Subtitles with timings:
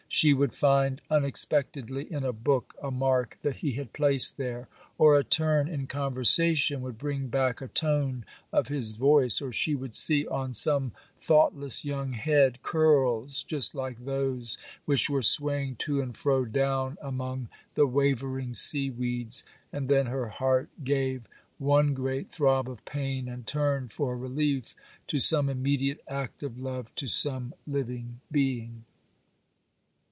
[0.13, 5.15] She would find unexpectedly in a book a mark that he had placed there, or
[5.17, 9.93] a turn in conversation would bring back a tone of his voice, or she would
[9.93, 16.17] see on some thoughtless young head, curls just like those which were swaying to and
[16.17, 21.25] fro down among the wavering seaweeds, and then her heart gave
[21.57, 24.75] one great throb of pain, and turned for relief
[25.07, 28.83] to some immediate act of love to some living being.